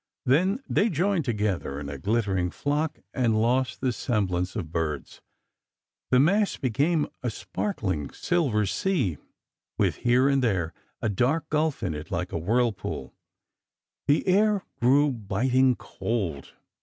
Then 0.25 0.63
they 0.67 0.89
joined 0.89 1.25
together 1.25 1.79
in 1.79 1.87
a 1.87 1.99
glittering 1.99 2.49
flock, 2.49 3.01
and 3.13 3.39
lost 3.39 3.81
the 3.81 3.91
sem 3.93 4.25
blance 4.27 4.55
of 4.55 4.71
birds. 4.71 5.21
The 6.09 6.19
mass 6.19 6.57
became 6.57 7.07
a 7.21 7.29
sparkling 7.29 8.09
silver 8.11 8.65
sea, 8.65 9.19
with 9.77 9.97
here 9.97 10.27
and 10.27 10.43
there 10.43 10.73
a 11.03 11.09
dark 11.09 11.49
gulf 11.49 11.83
in 11.83 11.93
it 11.93 12.09
like 12.09 12.31
a 12.33 12.39
whirlpool. 12.39 13.13
The 14.07 14.27
air 14.27 14.63
grew 14.81 15.11
biting 15.11 15.75
cold. 15.75 16.51